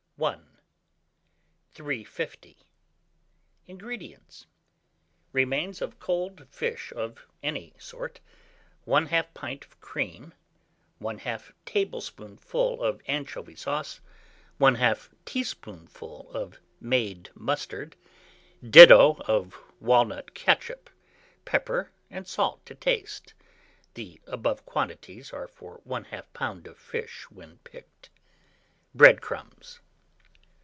I. 0.23 0.37
350. 1.73 2.55
INGREDIENTS. 3.65 4.45
Remains 5.31 5.81
of 5.81 5.97
cold 5.99 6.45
fish 6.47 6.93
of 6.95 7.25
any 7.41 7.73
sort, 7.79 8.19
1/2 8.85 9.33
pint 9.33 9.65
of 9.65 9.81
cream, 9.81 10.35
1/2 11.01 11.53
tablespoonful 11.65 12.83
of 12.83 13.01
anchovy 13.07 13.55
sauce, 13.55 13.99
1/2 14.59 15.09
teaspoonful 15.25 16.31
of 16.31 16.59
made 16.79 17.31
mustard, 17.33 17.95
ditto 18.61 19.15
of 19.25 19.57
walnut 19.79 20.35
ketchup, 20.35 20.91
pepper 21.45 21.89
and 22.11 22.27
salt 22.27 22.63
to 22.67 22.75
taste 22.75 23.33
(the 23.95 24.21
above 24.27 24.67
quantities 24.67 25.33
are 25.33 25.47
for 25.47 25.79
1/2 25.83 26.25
lb. 26.35 26.67
of 26.67 26.77
fish 26.77 27.23
when 27.31 27.57
picked); 27.63 28.11
bread 28.93 29.19
crumbs. 29.19 29.79